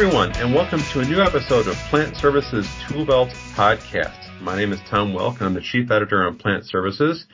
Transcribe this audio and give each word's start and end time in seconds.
Everyone, 0.00 0.30
and 0.36 0.54
welcome 0.54 0.78
to 0.92 1.00
a 1.00 1.04
new 1.04 1.20
episode 1.20 1.66
of 1.66 1.74
Plant 1.90 2.14
Services 2.14 2.68
Toolbelt 2.86 3.32
Podcast. 3.56 4.40
My 4.40 4.56
name 4.56 4.72
is 4.72 4.78
Tom 4.88 5.12
Wilk, 5.12 5.38
and 5.40 5.46
I'm 5.46 5.54
the 5.54 5.60
Chief 5.60 5.90
Editor 5.90 6.24
on 6.24 6.38
Plant 6.38 6.66
Services. 6.66 7.26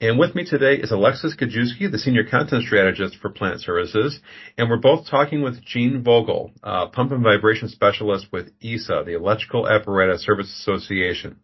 And 0.00 0.18
with 0.18 0.34
me 0.34 0.46
today 0.46 0.76
is 0.76 0.90
Alexis 0.90 1.36
Gajewski, 1.36 1.92
the 1.92 1.98
Senior 1.98 2.24
Content 2.24 2.64
Strategist 2.64 3.16
for 3.16 3.28
Plant 3.28 3.60
Services, 3.60 4.18
and 4.56 4.70
we're 4.70 4.78
both 4.78 5.10
talking 5.10 5.42
with 5.42 5.62
Gene 5.62 6.02
Vogel, 6.02 6.52
uh, 6.62 6.86
Pump 6.86 7.12
and 7.12 7.22
Vibration 7.22 7.68
Specialist 7.68 8.28
with 8.32 8.48
EASA, 8.60 9.04
the 9.04 9.14
Electrical 9.14 9.68
Apparatus 9.68 10.24
Service 10.24 10.48
Association. 10.60 11.36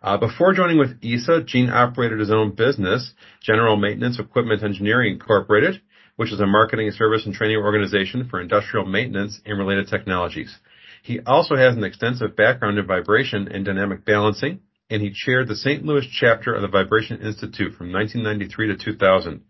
Uh, 0.00 0.16
before 0.18 0.52
joining 0.52 0.78
with 0.78 1.00
EASA, 1.00 1.44
Gene 1.46 1.68
operated 1.68 2.20
his 2.20 2.30
own 2.30 2.52
business, 2.52 3.12
General 3.42 3.76
Maintenance 3.76 4.20
Equipment 4.20 4.62
Engineering 4.62 5.14
Incorporated, 5.14 5.80
which 6.16 6.32
is 6.32 6.40
a 6.40 6.46
marketing, 6.46 6.90
service, 6.90 7.24
and 7.24 7.34
training 7.34 7.58
organization 7.58 8.28
for 8.28 8.40
industrial 8.40 8.86
maintenance 8.86 9.40
and 9.46 9.58
related 9.58 9.88
technologies. 9.88 10.54
He 11.02 11.20
also 11.20 11.54
has 11.54 11.76
an 11.76 11.84
extensive 11.84 12.34
background 12.34 12.78
in 12.78 12.86
vibration 12.86 13.48
and 13.48 13.64
dynamic 13.64 14.04
balancing, 14.04 14.60
and 14.90 15.02
he 15.02 15.12
chaired 15.14 15.48
the 15.48 15.54
St. 15.54 15.84
Louis 15.84 16.06
chapter 16.20 16.54
of 16.54 16.62
the 16.62 16.68
Vibration 16.68 17.20
Institute 17.20 17.74
from 17.74 17.92
1993 17.92 18.68
to 18.68 18.76
2000. 18.76 19.42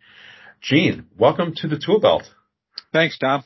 Gene, 0.61 1.07
welcome 1.17 1.55
to 1.57 1.69
the 1.69 1.79
Tool 1.79 2.01
Belt. 2.01 2.25
Thanks, 2.93 3.19
Tom. 3.19 3.45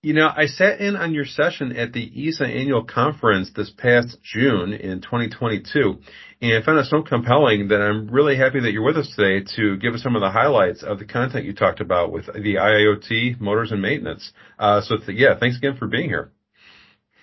You 0.00 0.14
know, 0.14 0.30
I 0.34 0.46
sat 0.46 0.80
in 0.80 0.94
on 0.94 1.12
your 1.12 1.24
session 1.24 1.76
at 1.76 1.92
the 1.92 2.08
EASA 2.08 2.42
annual 2.42 2.84
conference 2.84 3.50
this 3.56 3.70
past 3.70 4.16
June 4.22 4.72
in 4.72 5.00
2022 5.00 5.98
and 6.40 6.64
found 6.64 6.78
it 6.78 6.86
so 6.86 7.02
compelling 7.02 7.66
that 7.68 7.80
I'm 7.80 8.08
really 8.08 8.36
happy 8.36 8.60
that 8.60 8.70
you're 8.70 8.84
with 8.84 8.96
us 8.96 9.12
today 9.16 9.44
to 9.56 9.76
give 9.76 9.94
us 9.94 10.02
some 10.04 10.14
of 10.14 10.20
the 10.20 10.30
highlights 10.30 10.84
of 10.84 11.00
the 11.00 11.04
content 11.04 11.46
you 11.46 11.52
talked 11.52 11.80
about 11.80 12.12
with 12.12 12.26
the 12.26 12.54
IIoT 12.54 13.40
motors 13.40 13.72
and 13.72 13.82
maintenance. 13.82 14.32
Uh, 14.56 14.82
so 14.82 14.98
th- 14.98 15.18
yeah, 15.18 15.36
thanks 15.36 15.56
again 15.56 15.76
for 15.76 15.88
being 15.88 16.08
here. 16.08 16.30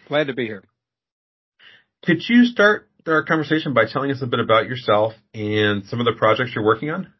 Glad 0.09 0.27
to 0.27 0.33
be 0.33 0.45
here. 0.45 0.65
Could 2.03 2.27
you 2.27 2.43
start 2.43 2.89
our 3.07 3.23
conversation 3.23 3.73
by 3.73 3.85
telling 3.85 4.11
us 4.11 4.21
a 4.21 4.27
bit 4.27 4.41
about 4.41 4.67
yourself 4.67 5.13
and 5.33 5.85
some 5.85 6.01
of 6.01 6.05
the 6.05 6.15
projects 6.17 6.51
you're 6.53 6.65
working 6.65 6.89
on? 6.89 7.13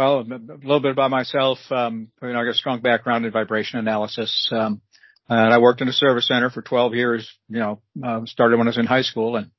Well, 0.00 0.20
a 0.20 0.24
little 0.66 0.80
bit 0.80 0.92
about 0.92 1.10
myself. 1.10 1.58
Um, 1.70 2.08
you 2.22 2.28
know, 2.28 2.40
I 2.40 2.44
got 2.44 2.52
a 2.52 2.54
strong 2.54 2.80
background 2.80 3.26
in 3.26 3.32
vibration 3.32 3.80
analysis. 3.80 4.48
Um, 4.50 4.80
and 5.28 5.52
I 5.52 5.58
worked 5.58 5.82
in 5.82 5.88
a 5.88 5.92
service 5.92 6.26
center 6.26 6.48
for 6.48 6.62
12 6.62 6.94
years, 6.94 7.30
you 7.50 7.58
know, 7.58 7.82
uh, 8.02 8.22
started 8.24 8.56
when 8.56 8.66
I 8.66 8.70
was 8.70 8.78
in 8.78 8.86
high 8.86 9.02
school 9.02 9.36
and 9.36 9.50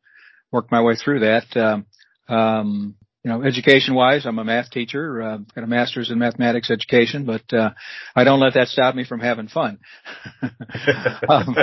worked 0.51 0.71
my 0.71 0.81
way 0.81 0.95
through 0.95 1.19
that. 1.19 1.55
Um, 1.55 1.85
um, 2.27 2.95
you 3.23 3.29
know, 3.29 3.43
education 3.43 3.93
wise, 3.93 4.25
I'm 4.25 4.39
a 4.39 4.43
math 4.43 4.71
teacher, 4.71 5.21
uh, 5.21 5.37
got 5.53 5.63
a 5.63 5.67
master's 5.67 6.09
in 6.09 6.17
mathematics 6.17 6.71
education, 6.71 7.25
but, 7.25 7.53
uh, 7.55 7.69
I 8.15 8.23
don't 8.23 8.39
let 8.39 8.55
that 8.55 8.69
stop 8.69 8.95
me 8.95 9.05
from 9.05 9.19
having 9.19 9.47
fun. 9.47 9.77
um, 11.29 11.55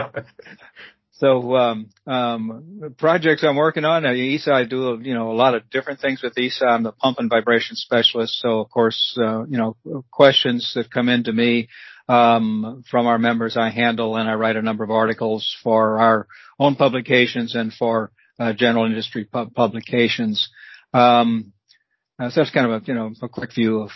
so, 1.19 1.57
um, 1.57 1.91
um, 2.07 2.95
projects 2.97 3.43
I'm 3.43 3.57
working 3.57 3.85
on, 3.85 4.07
uh, 4.07 4.11
EASA, 4.11 4.53
I 4.53 4.65
do, 4.65 5.01
you 5.03 5.15
know, 5.15 5.33
a 5.33 5.35
lot 5.35 5.57
of 5.57 5.69
different 5.69 6.01
things 6.01 6.23
with 6.23 6.37
EASA. 6.37 6.63
I'm 6.63 6.85
the 6.85 6.93
pump 6.93 7.19
and 7.19 7.29
vibration 7.29 7.75
specialist. 7.75 8.39
So 8.41 8.61
of 8.61 8.71
course, 8.71 9.19
uh, 9.21 9.45
you 9.47 9.59
know, 9.59 9.77
questions 10.13 10.73
that 10.77 10.93
come 10.93 11.09
into 11.09 11.33
me, 11.33 11.69
um, 12.09 12.85
from 12.89 13.09
our 13.09 13.19
members 13.19 13.57
I 13.57 13.71
handle 13.71 14.17
and 14.17 14.31
I 14.31 14.35
write 14.35 14.57
a 14.57 14.63
number 14.63 14.85
of 14.85 14.91
articles 14.91 15.57
for 15.61 15.99
our 15.99 16.29
own 16.61 16.77
publications 16.77 17.57
and 17.57 17.73
for, 17.73 18.13
uh, 18.39 18.53
general 18.53 18.87
industry 18.87 19.25
pub- 19.25 19.53
publications. 19.55 20.49
Um, 20.95 21.53
uh, 22.21 22.31
so 22.31 22.41
that's 22.41 22.53
kind 22.53 22.71
of 22.71 22.83
a, 22.83 22.87
you 22.87 22.95
know, 22.95 23.13
a 23.21 23.29
quick 23.29 23.55
view 23.55 23.81
of 23.81 23.91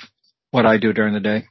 what 0.50 0.66
I 0.66 0.76
do 0.78 0.92
during 0.92 1.14
the 1.14 1.20
day. 1.20 1.44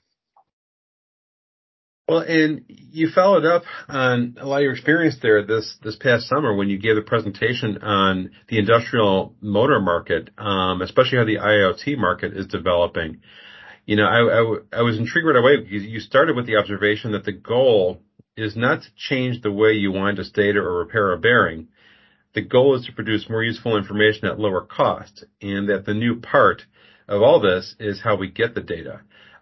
Well, 2.12 2.26
and 2.28 2.66
you 2.68 3.08
followed 3.16 3.46
up 3.46 3.64
on 3.88 4.36
a 4.38 4.46
lot 4.46 4.58
of 4.58 4.64
your 4.64 4.74
experience 4.74 5.16
there 5.22 5.46
this 5.46 5.78
this 5.82 5.96
past 5.96 6.28
summer 6.28 6.54
when 6.54 6.68
you 6.68 6.78
gave 6.78 6.98
a 6.98 7.02
presentation 7.02 7.78
on 7.82 8.32
the 8.50 8.60
industrial 8.60 9.34
motor 9.40 9.80
market, 9.80 10.30
um, 10.38 10.82
especially 10.82 11.20
how 11.20 11.24
the 11.24 11.38
IoT 11.38 11.98
market 11.98 12.36
is 12.36 12.48
developing. 12.48 13.22
You 13.86 13.96
know, 13.96 14.04
I, 14.04 14.18
I, 14.18 14.80
I 14.80 14.82
was 14.82 14.98
intrigued 14.98 15.26
right 15.26 15.38
away 15.38 15.64
because 15.64 15.86
you 15.86 16.02
started 16.02 16.36
with 16.36 16.48
the 16.48 16.58
observation 16.58 17.14
that 17.14 17.24
the 17.24 17.32
goal 17.32 18.02
is 18.36 18.58
not 18.58 18.82
to 18.82 18.90
change 18.98 19.42
the 19.42 19.52
way 19.54 19.72
you 19.72 19.94
wind 19.94 20.20
a 20.20 20.26
stator 20.26 20.68
or 20.68 20.80
repair 20.80 21.14
a 21.14 21.18
bearing. 21.18 21.70
The 22.34 22.42
goal 22.42 22.76
is 22.76 22.86
to 22.88 22.92
produce 22.92 23.30
more 23.30 23.42
useful 23.42 23.78
information 23.78 24.28
at 24.28 24.38
lower 24.38 24.66
cost, 24.66 25.24
and 25.42 25.70
that 25.70 25.86
the 25.86 25.94
new 25.94 26.20
part 26.20 26.64
of 27.08 27.22
all 27.22 27.40
this 27.40 27.74
is 27.80 28.02
how 28.04 28.18
we 28.18 28.30
get 28.30 28.54
the 28.54 28.60
data. 28.60 29.00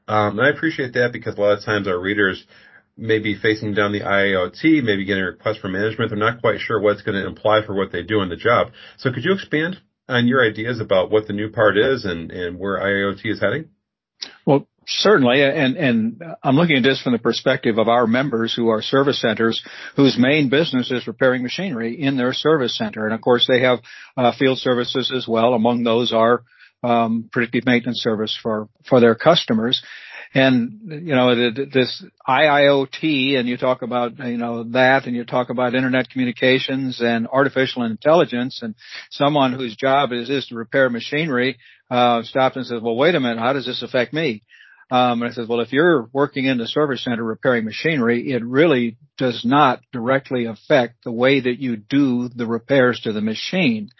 Um, 0.09 0.39
and 0.39 0.47
I 0.47 0.49
appreciate 0.49 0.93
that 0.93 1.13
because 1.13 1.37
a 1.37 1.41
lot 1.41 1.57
of 1.57 1.63
times 1.63 1.87
our 1.87 1.99
readers 1.99 2.43
may 2.97 3.19
be 3.19 3.35
facing 3.35 3.75
down 3.75 3.91
the 3.91 4.01
IoT, 4.01 4.83
maybe 4.83 5.05
getting 5.05 5.23
a 5.23 5.27
request 5.27 5.59
for 5.59 5.69
management. 5.69 6.09
They're 6.09 6.17
not 6.17 6.41
quite 6.41 6.59
sure 6.59 6.81
what 6.81 6.93
it's 6.93 7.03
going 7.03 7.21
to 7.21 7.27
imply 7.27 7.63
for 7.65 7.75
what 7.75 7.91
they 7.91 8.01
do 8.01 8.21
in 8.21 8.29
the 8.29 8.35
job. 8.35 8.71
So 8.97 9.13
could 9.13 9.23
you 9.23 9.33
expand 9.33 9.77
on 10.09 10.27
your 10.27 10.43
ideas 10.43 10.81
about 10.81 11.11
what 11.11 11.27
the 11.27 11.33
new 11.33 11.51
part 11.51 11.77
is 11.77 12.05
and, 12.05 12.31
and 12.31 12.57
where 12.57 12.79
IoT 12.79 13.21
is 13.23 13.39
heading? 13.39 13.69
Well, 14.45 14.67
certainly, 14.87 15.43
and 15.43 15.77
and 15.77 16.23
I'm 16.43 16.55
looking 16.55 16.77
at 16.77 16.83
this 16.83 17.01
from 17.01 17.13
the 17.13 17.19
perspective 17.19 17.77
of 17.77 17.87
our 17.87 18.07
members 18.07 18.53
who 18.53 18.69
are 18.69 18.81
service 18.81 19.21
centers 19.21 19.63
whose 19.95 20.17
main 20.17 20.49
business 20.49 20.91
is 20.91 21.07
repairing 21.07 21.43
machinery 21.43 22.01
in 22.01 22.17
their 22.17 22.33
service 22.33 22.75
center, 22.75 23.05
and 23.05 23.13
of 23.13 23.21
course 23.21 23.47
they 23.47 23.61
have 23.61 23.79
uh, 24.17 24.33
field 24.37 24.57
services 24.57 25.13
as 25.15 25.27
well. 25.27 25.53
Among 25.53 25.83
those 25.83 26.11
are 26.11 26.43
um, 26.83 27.29
predictive 27.31 27.65
maintenance 27.65 28.01
service 28.01 28.37
for 28.41 28.69
for 28.87 28.99
their 28.99 29.15
customers. 29.15 29.81
And 30.31 30.81
you 30.83 31.15
know 31.15 31.51
this 31.53 32.03
IIoT, 32.27 33.35
and 33.35 33.49
you 33.49 33.57
talk 33.57 33.81
about 33.81 34.19
you 34.19 34.37
know 34.37 34.63
that, 34.71 35.07
and 35.07 35.15
you 35.15 35.25
talk 35.25 35.49
about 35.49 35.73
internet 35.73 36.09
communications 36.09 37.01
and 37.01 37.27
artificial 37.27 37.83
intelligence, 37.83 38.59
and 38.61 38.75
someone 39.09 39.53
whose 39.53 39.75
job 39.75 40.11
is 40.13 40.29
is 40.29 40.45
to 40.47 40.55
repair 40.55 40.89
machinery 40.89 41.57
uh, 41.89 42.21
stops 42.21 42.57
and 42.57 42.65
says, 42.65 42.79
"Well, 42.81 42.95
wait 42.95 43.15
a 43.15 43.19
minute, 43.19 43.39
how 43.39 43.53
does 43.53 43.65
this 43.65 43.81
affect 43.81 44.13
me?" 44.13 44.43
Um, 44.91 45.21
and 45.21 45.31
I 45.31 45.33
says, 45.35 45.47
well, 45.47 45.59
if 45.59 45.71
you're 45.71 46.09
working 46.13 46.45
in 46.45 46.57
the 46.57 46.67
service 46.67 47.03
center 47.03 47.23
repairing 47.23 47.63
machinery, 47.63 48.31
it 48.31 48.43
really 48.43 48.97
does 49.17 49.45
not 49.45 49.81
directly 49.93 50.45
affect 50.45 51.03
the 51.03 51.11
way 51.11 51.39
that 51.39 51.59
you 51.59 51.75
do 51.75 52.27
the 52.27 52.47
repairs 52.47 52.99
to 53.01 53.13
the 53.13 53.21
machine. 53.21 53.91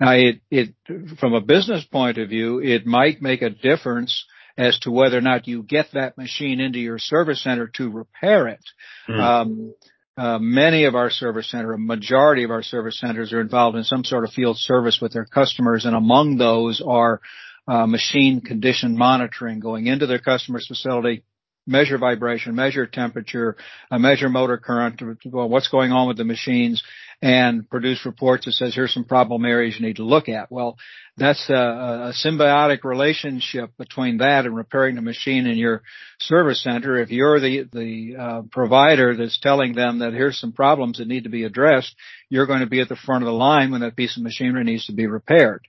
Now, 0.00 0.12
it, 0.12 0.40
it, 0.50 0.74
from 1.18 1.34
a 1.34 1.40
business 1.40 1.84
point 1.84 2.18
of 2.18 2.28
view, 2.28 2.60
it 2.60 2.86
might 2.86 3.20
make 3.20 3.42
a 3.42 3.50
difference 3.50 4.24
as 4.56 4.78
to 4.80 4.90
whether 4.90 5.18
or 5.18 5.22
not 5.22 5.48
you 5.48 5.62
get 5.62 5.86
that 5.92 6.18
machine 6.18 6.60
into 6.60 6.78
your 6.78 6.98
service 6.98 7.42
center 7.42 7.68
to 7.74 7.90
repair 7.90 8.48
it. 8.48 8.64
Mm. 9.08 9.20
Um, 9.20 9.74
uh, 10.16 10.38
many 10.40 10.84
of 10.84 10.96
our 10.96 11.10
service 11.10 11.48
center, 11.48 11.72
a 11.72 11.78
majority 11.78 12.42
of 12.42 12.50
our 12.50 12.62
service 12.62 12.98
centers 12.98 13.32
are 13.32 13.40
involved 13.40 13.76
in 13.76 13.84
some 13.84 14.02
sort 14.02 14.24
of 14.24 14.30
field 14.30 14.58
service 14.58 14.98
with 15.00 15.12
their 15.12 15.24
customers, 15.24 15.84
and 15.84 15.94
among 15.94 16.38
those 16.38 16.82
are 16.84 17.20
uh, 17.68 17.86
machine 17.86 18.40
condition 18.40 18.96
monitoring, 18.96 19.60
going 19.60 19.86
into 19.86 20.06
their 20.06 20.18
customer's 20.18 20.66
facility, 20.66 21.22
measure 21.68 21.98
vibration, 21.98 22.56
measure 22.56 22.86
temperature, 22.86 23.56
uh, 23.92 23.98
measure 23.98 24.28
motor 24.28 24.58
current, 24.58 25.00
what's 25.22 25.68
going 25.68 25.92
on 25.92 26.08
with 26.08 26.16
the 26.16 26.24
machines, 26.24 26.82
and 27.20 27.68
produce 27.68 28.06
reports 28.06 28.44
that 28.44 28.52
says 28.52 28.74
here's 28.74 28.94
some 28.94 29.04
problem 29.04 29.44
areas 29.44 29.76
you 29.78 29.86
need 29.86 29.96
to 29.96 30.04
look 30.04 30.28
at. 30.28 30.52
Well, 30.52 30.76
that's 31.16 31.50
a, 31.50 31.52
a 31.52 32.12
symbiotic 32.24 32.84
relationship 32.84 33.70
between 33.76 34.18
that 34.18 34.46
and 34.46 34.54
repairing 34.56 34.94
the 34.94 35.02
machine 35.02 35.46
in 35.46 35.58
your 35.58 35.82
service 36.20 36.62
center. 36.62 36.96
If 36.98 37.10
you're 37.10 37.40
the 37.40 37.64
the 37.72 38.16
uh, 38.16 38.42
provider 38.52 39.16
that's 39.16 39.40
telling 39.40 39.74
them 39.74 39.98
that 39.98 40.12
here's 40.12 40.38
some 40.38 40.52
problems 40.52 40.98
that 40.98 41.08
need 41.08 41.24
to 41.24 41.30
be 41.30 41.42
addressed, 41.42 41.94
you're 42.28 42.46
going 42.46 42.60
to 42.60 42.66
be 42.66 42.80
at 42.80 42.88
the 42.88 42.96
front 42.96 43.24
of 43.24 43.26
the 43.26 43.32
line 43.32 43.72
when 43.72 43.80
that 43.80 43.96
piece 43.96 44.16
of 44.16 44.22
machinery 44.22 44.62
needs 44.62 44.86
to 44.86 44.92
be 44.92 45.06
repaired. 45.06 45.66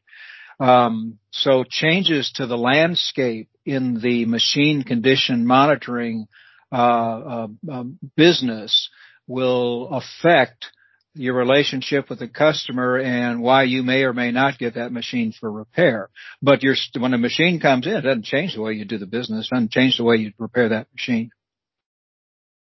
Um, 0.59 1.17
so 1.31 1.63
changes 1.67 2.31
to 2.35 2.45
the 2.45 2.57
landscape 2.57 3.49
in 3.65 4.01
the 4.01 4.25
machine 4.25 4.83
condition 4.83 5.47
monitoring 5.47 6.27
uh, 6.71 6.75
uh, 6.75 7.47
uh, 7.71 7.83
business 8.15 8.89
will 9.25 9.89
affect 9.89 10.67
your 11.15 11.33
relationship 11.35 12.09
with 12.09 12.19
the 12.19 12.27
customer 12.27 12.97
and 12.97 13.41
why 13.41 13.63
you 13.63 13.83
may 13.83 14.03
or 14.03 14.13
may 14.13 14.31
not 14.31 14.59
get 14.59 14.75
that 14.75 14.91
machine 14.91 15.33
for 15.37 15.51
repair. 15.51 16.09
But 16.41 16.63
you're, 16.63 16.75
when 16.97 17.13
a 17.13 17.17
machine 17.17 17.59
comes 17.59 17.87
in, 17.87 17.93
it 17.93 18.01
doesn't 18.01 18.25
change 18.25 18.55
the 18.55 18.61
way 18.61 18.73
you 18.73 18.85
do 18.85 18.97
the 18.97 19.05
business, 19.05 19.47
it 19.51 19.55
doesn't 19.55 19.71
change 19.71 19.97
the 19.97 20.03
way 20.03 20.17
you 20.17 20.31
repair 20.37 20.69
that 20.69 20.87
machine. 20.93 21.31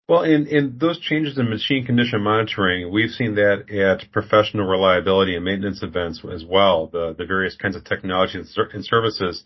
Well, 0.08 0.24
in, 0.24 0.46
in 0.48 0.78
those 0.78 0.98
changes 0.98 1.38
in 1.38 1.48
machine 1.48 1.86
condition 1.86 2.22
monitoring, 2.22 2.92
we've 2.92 3.10
seen 3.10 3.36
that 3.36 3.70
at 3.70 4.10
professional 4.12 4.66
reliability 4.66 5.36
and 5.36 5.44
maintenance 5.44 5.82
events 5.82 6.20
as 6.30 6.44
well. 6.44 6.88
The, 6.88 7.14
the 7.16 7.24
various 7.24 7.56
kinds 7.56 7.76
of 7.76 7.84
technologies 7.84 8.54
and 8.56 8.84
services 8.84 9.44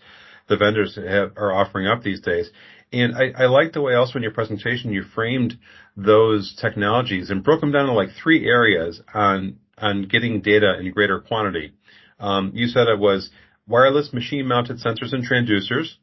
the 0.48 0.56
vendors 0.56 0.96
have, 0.96 1.32
are 1.36 1.52
offering 1.52 1.86
up 1.86 2.02
these 2.02 2.20
days. 2.20 2.50
And 2.92 3.16
I, 3.16 3.32
I 3.36 3.46
like 3.46 3.72
the 3.72 3.80
way 3.80 3.94
also 3.94 4.16
in 4.16 4.22
your 4.22 4.32
presentation 4.32 4.92
you 4.92 5.02
framed 5.02 5.58
those 5.96 6.56
technologies 6.60 7.30
and 7.30 7.42
broke 7.42 7.60
them 7.60 7.72
down 7.72 7.86
to 7.86 7.92
like 7.92 8.10
three 8.22 8.46
areas 8.46 9.00
on 9.12 9.58
on 9.78 10.08
getting 10.08 10.40
data 10.40 10.78
in 10.78 10.90
greater 10.92 11.20
quantity. 11.20 11.74
Um, 12.18 12.52
you 12.54 12.66
said 12.68 12.88
it 12.88 12.98
was 12.98 13.30
wireless 13.66 14.12
machine 14.12 14.46
mounted 14.46 14.78
sensors 14.78 15.12
and 15.12 15.26
transducers, 15.26 15.94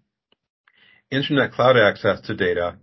internet 1.09 1.53
cloud 1.53 1.77
access 1.77 2.21
to 2.21 2.35
data, 2.35 2.77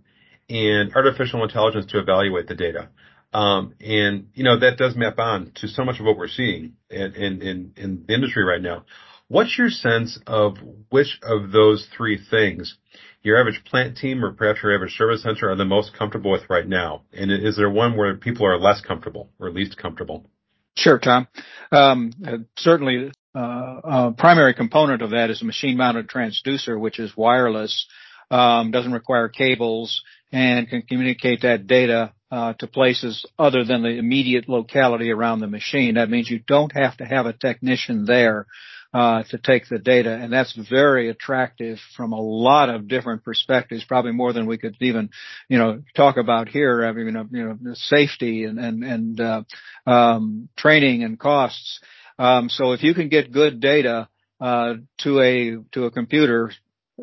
and 0.49 0.93
artificial 0.95 1.43
intelligence 1.43 1.85
to 1.91 1.99
evaluate 1.99 2.47
the 2.47 2.55
data. 2.55 2.89
Um, 3.33 3.75
and 3.79 4.29
you 4.33 4.43
know 4.43 4.59
that 4.59 4.77
does 4.77 4.95
map 4.95 5.17
on 5.17 5.51
to 5.55 5.67
so 5.67 5.85
much 5.85 5.99
of 5.99 6.05
what 6.05 6.17
we're 6.17 6.27
seeing 6.27 6.73
in, 6.89 7.13
in, 7.15 7.73
in 7.77 8.03
the 8.05 8.13
industry 8.13 8.43
right 8.43 8.61
now. 8.61 8.83
What's 9.31 9.57
your 9.57 9.69
sense 9.69 10.19
of 10.27 10.57
which 10.89 11.17
of 11.23 11.53
those 11.53 11.87
three 11.95 12.19
things 12.21 12.75
your 13.23 13.39
average 13.39 13.63
plant 13.63 13.95
team 13.95 14.25
or 14.25 14.33
perhaps 14.33 14.59
your 14.61 14.75
average 14.75 14.97
service 14.97 15.23
center 15.23 15.49
are 15.49 15.55
the 15.55 15.63
most 15.63 15.97
comfortable 15.97 16.31
with 16.31 16.49
right 16.49 16.67
now? 16.67 17.03
And 17.13 17.31
is 17.31 17.55
there 17.55 17.69
one 17.69 17.95
where 17.95 18.17
people 18.17 18.45
are 18.45 18.59
less 18.59 18.81
comfortable 18.81 19.29
or 19.39 19.49
least 19.49 19.77
comfortable? 19.77 20.29
Sure, 20.75 20.99
Tom. 20.99 21.29
Um, 21.71 22.11
certainly, 22.57 23.13
uh, 23.33 23.39
a 23.85 24.13
primary 24.17 24.53
component 24.53 25.01
of 25.01 25.11
that 25.11 25.29
is 25.29 25.41
a 25.41 25.45
machine-mounted 25.45 26.09
transducer, 26.09 26.77
which 26.77 26.99
is 26.99 27.15
wireless, 27.15 27.87
um, 28.31 28.71
doesn't 28.71 28.91
require 28.91 29.29
cables, 29.29 30.01
and 30.33 30.67
can 30.67 30.81
communicate 30.81 31.43
that 31.43 31.67
data 31.67 32.11
uh, 32.31 32.51
to 32.59 32.67
places 32.67 33.25
other 33.39 33.63
than 33.63 33.83
the 33.83 33.97
immediate 33.97 34.49
locality 34.49 35.09
around 35.09 35.39
the 35.39 35.47
machine. 35.47 35.95
That 35.95 36.09
means 36.09 36.29
you 36.29 36.39
don't 36.39 36.73
have 36.73 36.97
to 36.97 37.05
have 37.05 37.27
a 37.27 37.33
technician 37.33 38.03
there 38.03 38.45
uh, 38.93 39.23
to 39.23 39.37
take 39.37 39.67
the 39.69 39.79
data, 39.79 40.13
and 40.13 40.33
that's 40.33 40.53
very 40.53 41.09
attractive 41.09 41.79
from 41.95 42.11
a 42.11 42.19
lot 42.19 42.69
of 42.69 42.87
different 42.87 43.23
perspectives. 43.23 43.85
Probably 43.85 44.11
more 44.11 44.33
than 44.33 44.47
we 44.47 44.57
could 44.57 44.75
even, 44.81 45.09
you 45.47 45.57
know, 45.57 45.81
talk 45.95 46.17
about 46.17 46.49
here. 46.49 46.85
I 46.85 46.91
mean, 46.91 47.05
you 47.05 47.11
know, 47.11 47.27
you 47.31 47.45
know 47.45 47.73
safety 47.73 48.43
and 48.43 48.59
and 48.59 48.83
and 48.83 49.21
uh, 49.21 49.43
um, 49.87 50.49
training 50.57 51.03
and 51.03 51.17
costs. 51.17 51.79
Um, 52.19 52.49
so 52.49 52.73
if 52.73 52.83
you 52.83 52.93
can 52.93 53.09
get 53.09 53.31
good 53.31 53.61
data 53.61 54.09
uh, 54.41 54.75
to 54.99 55.21
a 55.21 55.57
to 55.71 55.85
a 55.85 55.91
computer 55.91 56.51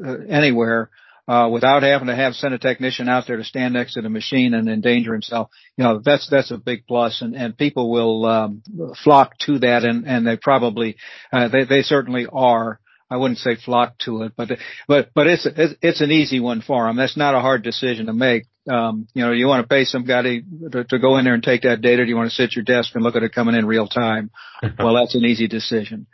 uh, 0.05 0.19
anywhere, 0.29 0.91
uh, 1.29 1.49
without 1.53 1.83
having 1.83 2.09
to 2.09 2.17
have 2.17 2.35
send 2.35 2.55
a 2.55 2.59
technician 2.59 3.09
out 3.09 3.27
there 3.27 3.37
to 3.37 3.45
stand 3.45 3.75
next 3.75 3.95
to 3.95 4.01
the 4.01 4.09
machine 4.09 4.55
and 4.55 4.69
endanger 4.69 5.13
himself. 5.13 5.51
You 5.77 5.85
know, 5.85 6.01
that's, 6.03 6.27
that's 6.31 6.51
a 6.51 6.57
big 6.57 6.87
plus 6.87 7.21
and, 7.21 7.37
and 7.37 7.57
people 7.57 7.91
will, 7.91 8.25
um, 8.25 8.63
flock 9.05 9.37
to 9.41 9.59
that 9.59 9.85
and, 9.85 10.07
and 10.07 10.27
they 10.27 10.39
probably, 10.39 10.97
uh, 11.31 11.49
they, 11.49 11.65
they 11.65 11.83
certainly 11.83 12.27
are. 12.33 12.81
I 13.11 13.17
wouldn't 13.17 13.39
say 13.39 13.57
flock 13.57 13.97
to 14.01 14.25
it, 14.25 14.33
but, 14.37 14.51
but, 14.87 15.11
but 15.15 15.27
it's, 15.27 15.47
it's 15.81 16.03
an 16.03 16.11
easy 16.11 16.41
one 16.41 16.61
for 16.61 16.87
them. 16.87 16.97
That's 16.97 17.17
not 17.17 17.35
a 17.35 17.41
hard 17.41 17.63
decision 17.63 18.07
to 18.07 18.13
make. 18.13 18.45
Um, 18.71 19.09
you 19.15 19.25
know, 19.25 19.33
you 19.33 19.47
want 19.47 19.65
to 19.65 19.69
pay 19.69 19.85
somebody 19.85 20.43
to, 20.73 20.85
to 20.85 20.99
go 20.99 21.17
in 21.17 21.25
there 21.25 21.33
and 21.33 21.43
take 21.43 21.63
that 21.63 21.81
data. 21.81 22.05
Do 22.05 22.11
you 22.11 22.17
want 22.17 22.29
to 22.29 22.35
sit 22.35 22.51
at 22.51 22.57
your 22.57 22.65
desk 22.65 22.95
and 22.95 23.03
look 23.03 23.17
at 23.17 23.23
it 23.23 23.35
coming 23.35 23.55
in 23.55 23.65
real 23.65 23.87
time? 23.87 24.31
well, 24.79 24.95
that's 24.95 25.15
an 25.15 25.25
easy 25.25 25.49
decision. 25.49 26.07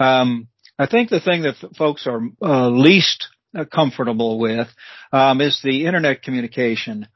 Um, 0.00 0.48
I 0.76 0.86
think 0.86 1.08
the 1.08 1.20
thing 1.20 1.42
that 1.42 1.54
folks 1.76 2.08
are 2.08 2.20
uh, 2.42 2.68
least 2.68 3.28
comfortable 3.70 4.38
with 4.38 4.68
um, 5.12 5.40
is 5.40 5.60
the 5.62 5.86
internet 5.86 6.22
communication. 6.22 7.08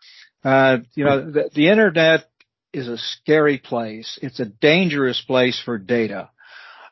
Uh, 0.42 0.78
you 0.94 1.04
know, 1.04 1.30
the, 1.30 1.50
the, 1.54 1.68
internet 1.68 2.28
is 2.72 2.88
a 2.88 2.98
scary 2.98 3.58
place. 3.58 4.18
It's 4.20 4.40
a 4.40 4.44
dangerous 4.44 5.22
place 5.26 5.60
for 5.64 5.78
data. 5.78 6.30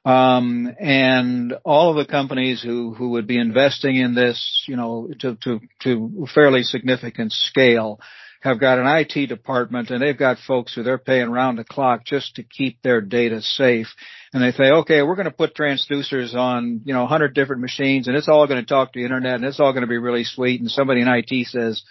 Um, 0.04 0.74
and 0.80 1.54
all 1.64 1.90
of 1.90 1.96
the 1.96 2.10
companies 2.10 2.62
who, 2.62 2.94
who 2.94 3.10
would 3.10 3.26
be 3.26 3.38
investing 3.38 3.96
in 3.96 4.14
this, 4.14 4.64
you 4.66 4.76
know, 4.76 5.10
to, 5.20 5.36
to, 5.44 5.60
to 5.82 6.26
fairly 6.34 6.62
significant 6.62 7.32
scale 7.32 8.00
have 8.42 8.58
got 8.58 8.80
an 8.80 8.86
IT 8.86 9.28
department 9.28 9.90
and 9.90 10.02
they've 10.02 10.18
got 10.18 10.36
folks 10.46 10.74
who 10.74 10.82
they're 10.82 10.98
paying 10.98 11.30
round 11.30 11.58
the 11.58 11.64
clock 11.64 12.04
just 12.04 12.34
to 12.36 12.42
keep 12.42 12.82
their 12.82 13.00
data 13.00 13.40
safe. 13.40 13.86
And 14.32 14.42
they 14.42 14.50
say, 14.50 14.70
okay, 14.70 15.02
we're 15.02 15.14
going 15.14 15.26
to 15.26 15.30
put 15.30 15.54
transducers 15.54 16.34
on, 16.34 16.82
you 16.84 16.92
know, 16.92 17.02
100 17.02 17.34
different 17.34 17.62
machines 17.62 18.08
and 18.08 18.16
it's 18.16 18.28
all 18.28 18.48
going 18.48 18.60
to 18.60 18.66
talk 18.66 18.92
to 18.92 18.98
the 18.98 19.04
internet 19.04 19.36
and 19.36 19.44
it's 19.44 19.60
all 19.60 19.72
going 19.72 19.82
to 19.82 19.88
be 19.88 19.98
really 19.98 20.24
sweet. 20.24 20.60
And 20.60 20.68
somebody 20.68 21.02
in 21.02 21.08
IT 21.08 21.46
says, 21.46 21.84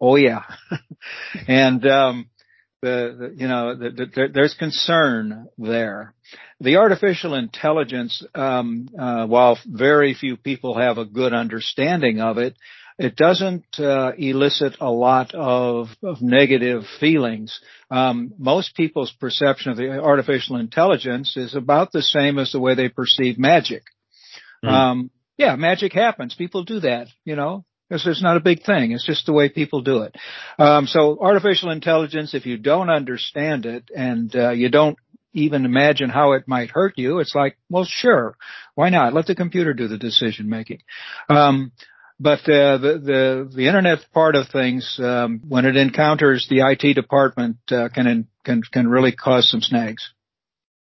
oh 0.00 0.14
yeah. 0.14 0.44
and, 1.48 1.84
um, 1.84 2.30
the, 2.80 3.16
the, 3.18 3.34
you 3.36 3.48
know 3.48 3.74
the, 3.74 3.90
the, 3.90 4.28
there's 4.32 4.54
concern 4.54 5.48
there. 5.58 6.14
The 6.60 6.76
artificial 6.76 7.34
intelligence, 7.34 8.22
um, 8.36 8.88
uh, 8.96 9.26
while 9.26 9.58
very 9.66 10.14
few 10.14 10.36
people 10.36 10.78
have 10.78 10.96
a 10.96 11.04
good 11.04 11.32
understanding 11.32 12.20
of 12.20 12.38
it, 12.38 12.54
it 12.98 13.14
doesn't 13.14 13.78
uh, 13.78 14.12
elicit 14.18 14.76
a 14.80 14.90
lot 14.90 15.32
of, 15.34 15.88
of 16.02 16.20
negative 16.20 16.84
feelings. 16.98 17.60
Um, 17.90 18.34
most 18.38 18.74
people's 18.74 19.12
perception 19.12 19.70
of 19.70 19.76
the 19.76 20.00
artificial 20.00 20.56
intelligence 20.56 21.36
is 21.36 21.54
about 21.54 21.92
the 21.92 22.02
same 22.02 22.38
as 22.38 22.50
the 22.50 22.60
way 22.60 22.74
they 22.74 22.88
perceive 22.88 23.38
magic. 23.38 23.84
Mm. 24.64 24.70
Um, 24.70 25.10
yeah, 25.36 25.54
magic 25.54 25.92
happens. 25.92 26.34
People 26.34 26.64
do 26.64 26.80
that, 26.80 27.06
you 27.24 27.36
know. 27.36 27.64
It's, 27.90 28.06
it's 28.06 28.22
not 28.22 28.36
a 28.36 28.40
big 28.40 28.64
thing. 28.64 28.90
It's 28.90 29.06
just 29.06 29.26
the 29.26 29.32
way 29.32 29.48
people 29.48 29.80
do 29.80 30.02
it. 30.02 30.16
Um, 30.58 30.86
so 30.86 31.18
artificial 31.20 31.70
intelligence, 31.70 32.34
if 32.34 32.44
you 32.44 32.58
don't 32.58 32.90
understand 32.90 33.64
it 33.64 33.90
and 33.94 34.34
uh, 34.34 34.50
you 34.50 34.68
don't 34.68 34.98
even 35.32 35.64
imagine 35.64 36.10
how 36.10 36.32
it 36.32 36.48
might 36.48 36.70
hurt 36.70 36.94
you, 36.96 37.20
it's 37.20 37.34
like, 37.34 37.56
well, 37.70 37.86
sure, 37.88 38.36
why 38.74 38.90
not? 38.90 39.14
Let 39.14 39.26
the 39.26 39.34
computer 39.34 39.72
do 39.72 39.86
the 39.86 39.98
decision 39.98 40.48
making. 40.48 40.82
Um, 41.28 41.72
but 42.20 42.40
uh, 42.40 42.78
the, 42.78 43.00
the 43.02 43.50
the 43.54 43.66
internet 43.66 43.98
part 44.12 44.34
of 44.34 44.48
things, 44.48 44.98
um, 45.02 45.40
when 45.48 45.64
it 45.64 45.76
encounters 45.76 46.46
the 46.48 46.60
IT 46.60 46.94
department, 46.94 47.58
uh, 47.70 47.88
can 47.94 48.26
can 48.44 48.62
can 48.72 48.88
really 48.88 49.12
cause 49.12 49.48
some 49.50 49.60
snags. 49.60 50.12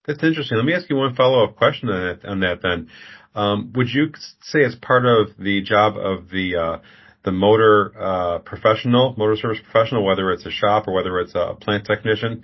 That's 0.06 0.24
interesting. 0.24 0.58
Let 0.58 0.66
me 0.66 0.74
ask 0.74 0.90
you 0.90 0.96
one 0.96 1.16
follow 1.16 1.44
up 1.44 1.56
question 1.56 1.90
on 1.90 2.02
that, 2.02 2.28
on 2.28 2.40
that 2.40 2.62
then. 2.62 2.90
Um, 3.34 3.72
would 3.76 3.88
you 3.90 4.12
say 4.42 4.64
as 4.66 4.76
part 4.76 5.06
of 5.06 5.38
the 5.38 5.62
job 5.62 5.96
of 5.96 6.30
the 6.30 6.56
uh, 6.56 6.78
the 7.24 7.32
motor 7.32 7.94
uh, 7.98 8.40
professional, 8.40 9.16
motor 9.18 9.36
service 9.36 9.60
professional, 9.64 10.04
whether 10.04 10.32
it's 10.32 10.46
a 10.46 10.52
shop 10.52 10.88
or 10.88 10.94
whether 10.94 11.20
it's 11.20 11.36
a 11.36 11.56
plant 11.62 11.86
technician, 11.86 12.44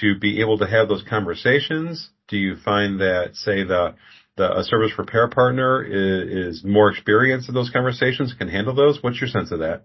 to 0.00 0.18
be 0.18 0.40
able 0.40 0.58
to 0.58 0.66
have 0.66 0.88
those 0.88 1.02
conversations? 1.08 2.10
Do 2.28 2.36
you 2.36 2.56
find 2.56 3.00
that, 3.00 3.30
say, 3.34 3.64
the 3.64 3.96
the 4.40 4.58
a 4.58 4.64
service 4.64 4.92
repair 4.98 5.28
partner 5.28 5.82
is, 5.84 6.58
is 6.58 6.64
more 6.64 6.90
experienced 6.90 7.48
in 7.48 7.54
those 7.54 7.70
conversations, 7.70 8.34
can 8.34 8.48
handle 8.48 8.74
those? 8.74 9.02
What's 9.02 9.20
your 9.20 9.28
sense 9.28 9.52
of 9.52 9.60
that? 9.60 9.82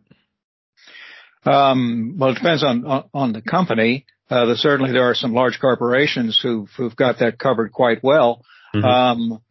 Um, 1.46 2.16
well, 2.18 2.32
it 2.32 2.36
depends 2.36 2.64
on 2.64 2.86
on, 2.86 3.04
on 3.14 3.34
the 3.34 3.42
company. 3.42 4.06
Uh, 4.30 4.46
the, 4.46 4.56
certainly, 4.56 4.92
there 4.92 5.10
are 5.10 5.14
some 5.14 5.34
large 5.34 5.60
corporations 5.60 6.40
who've 6.42 6.70
who've 6.78 6.96
got 6.96 7.20
that 7.20 7.38
covered 7.38 7.72
quite 7.72 8.04
well. 8.04 8.44
Mm-hmm. 8.74 8.86
Um, 8.86 9.42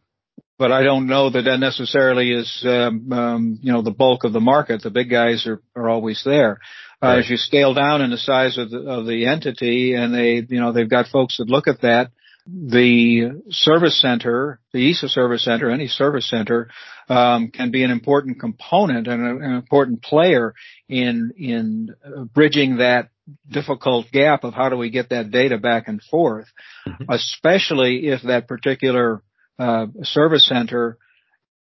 but 0.57 0.71
I 0.71 0.83
don't 0.83 1.07
know 1.07 1.29
that 1.29 1.43
that 1.43 1.59
necessarily 1.59 2.31
is, 2.31 2.63
um, 2.65 3.11
um, 3.11 3.59
you 3.61 3.73
know, 3.73 3.81
the 3.81 3.91
bulk 3.91 4.23
of 4.23 4.31
the 4.31 4.39
market. 4.39 4.81
The 4.81 4.89
big 4.89 5.09
guys 5.09 5.45
are, 5.45 5.61
are 5.75 5.89
always 5.89 6.21
there. 6.23 6.59
Uh, 7.03 7.07
right. 7.07 7.19
As 7.19 7.29
you 7.29 7.35
scale 7.35 7.73
down 7.73 8.01
in 8.01 8.09
the 8.09 8.17
size 8.17 8.57
of 8.57 8.69
the, 8.69 8.79
of 8.79 9.05
the 9.05 9.25
entity 9.27 9.95
and 9.95 10.13
they, 10.13 10.45
you 10.47 10.61
know, 10.61 10.71
they've 10.71 10.89
got 10.89 11.07
folks 11.07 11.37
that 11.37 11.49
look 11.49 11.67
at 11.67 11.81
that, 11.81 12.11
the 12.47 13.41
service 13.49 13.99
center, 13.99 14.59
the 14.71 14.91
EASA 14.91 15.09
service 15.09 15.43
center, 15.43 15.69
any 15.71 15.87
service 15.87 16.29
center, 16.29 16.69
um, 17.09 17.49
can 17.49 17.71
be 17.71 17.83
an 17.83 17.91
important 17.91 18.39
component 18.39 19.07
and 19.07 19.41
an 19.41 19.53
important 19.53 20.03
player 20.03 20.53
in 20.87 21.31
in 21.37 21.95
bridging 22.33 22.77
that 22.77 23.09
difficult 23.49 24.11
gap 24.11 24.43
of 24.43 24.53
how 24.53 24.69
do 24.69 24.77
we 24.77 24.89
get 24.89 25.09
that 25.09 25.31
data 25.31 25.57
back 25.57 25.87
and 25.87 26.01
forth, 26.03 26.47
mm-hmm. 26.87 27.03
especially 27.09 28.07
if 28.07 28.21
that 28.23 28.47
particular 28.47 29.23
uh, 29.57 29.87
service 30.03 30.47
center 30.47 30.97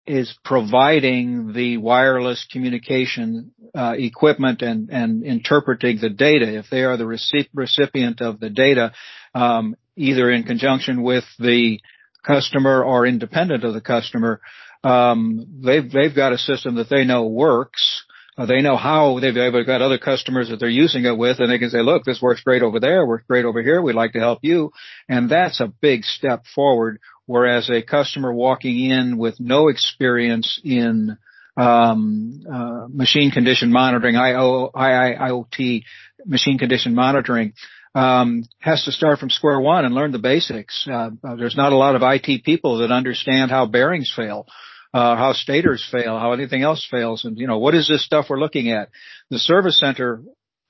is 0.06 0.36
providing 0.44 1.52
the 1.52 1.78
wireless 1.78 2.46
communication 2.50 3.52
uh, 3.74 3.94
equipment 3.96 4.60
and, 4.60 4.90
and 4.90 5.24
interpreting 5.24 5.98
the 5.98 6.10
data. 6.10 6.58
If 6.58 6.66
they 6.70 6.82
are 6.82 6.96
the 6.96 7.06
recipient 7.06 8.20
of 8.20 8.38
the 8.38 8.50
data, 8.50 8.92
um, 9.34 9.76
either 9.96 10.30
in 10.30 10.44
conjunction 10.44 11.02
with 11.02 11.24
the 11.38 11.80
customer 12.24 12.82
or 12.82 13.06
independent 13.06 13.64
of 13.64 13.74
the 13.74 13.80
customer, 13.80 14.40
um, 14.82 15.46
they've 15.64 15.90
they've 15.90 16.14
got 16.14 16.32
a 16.32 16.38
system 16.38 16.76
that 16.76 16.90
they 16.90 17.04
know 17.04 17.26
works. 17.26 18.04
Uh, 18.36 18.46
they 18.46 18.62
know 18.62 18.76
how 18.76 19.20
they've, 19.20 19.34
they've 19.34 19.66
got 19.66 19.80
other 19.80 19.98
customers 19.98 20.48
that 20.48 20.58
they're 20.58 20.68
using 20.68 21.04
it 21.04 21.16
with, 21.16 21.38
and 21.38 21.50
they 21.50 21.58
can 21.58 21.70
say, 21.70 21.80
"Look, 21.80 22.04
this 22.04 22.20
works 22.20 22.42
great 22.42 22.62
over 22.62 22.80
there, 22.80 23.06
works 23.06 23.24
great 23.28 23.44
over 23.44 23.62
here. 23.62 23.80
We'd 23.80 23.94
like 23.94 24.12
to 24.12 24.18
help 24.18 24.40
you," 24.42 24.72
and 25.08 25.30
that's 25.30 25.60
a 25.60 25.72
big 25.80 26.04
step 26.04 26.44
forward. 26.54 26.98
Whereas 27.26 27.70
a 27.70 27.80
customer 27.80 28.32
walking 28.32 28.90
in 28.90 29.16
with 29.16 29.40
no 29.40 29.68
experience 29.68 30.60
in 30.62 31.16
um, 31.56 32.42
uh, 32.52 32.86
machine 32.88 33.30
condition 33.30 33.70
monitoring, 33.72 34.16
IO, 34.16 34.70
IIoT 34.74 35.84
machine 36.26 36.58
condition 36.58 36.94
monitoring, 36.94 37.54
um, 37.94 38.44
has 38.58 38.84
to 38.84 38.92
start 38.92 39.18
from 39.18 39.30
square 39.30 39.60
one 39.60 39.84
and 39.84 39.94
learn 39.94 40.12
the 40.12 40.18
basics. 40.18 40.86
Uh, 40.90 41.10
uh, 41.22 41.36
there's 41.36 41.56
not 41.56 41.72
a 41.72 41.76
lot 41.76 41.94
of 41.94 42.02
IT 42.02 42.44
people 42.44 42.78
that 42.78 42.90
understand 42.90 43.50
how 43.50 43.66
bearings 43.66 44.12
fail, 44.14 44.46
uh, 44.92 45.16
how 45.16 45.32
stators 45.32 45.86
fail, 45.90 46.18
how 46.18 46.32
anything 46.32 46.62
else 46.62 46.86
fails, 46.90 47.24
and 47.24 47.38
you 47.38 47.46
know 47.46 47.58
what 47.58 47.74
is 47.74 47.88
this 47.88 48.04
stuff 48.04 48.26
we're 48.28 48.40
looking 48.40 48.70
at. 48.70 48.90
The 49.30 49.38
service 49.38 49.78
center 49.78 50.22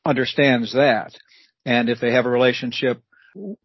understands 0.04 0.75
that, 0.75 1.14
and 1.64 1.88
if 1.88 2.00
they 2.00 2.12
have 2.12 2.26
a 2.26 2.31
relationship 2.31 3.02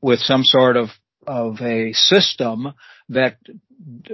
with 0.01 0.19
some 0.19 0.43
sort 0.43 0.77
of 0.77 0.89
of 1.27 1.61
a 1.61 1.91
system 1.93 2.73
that 3.09 3.37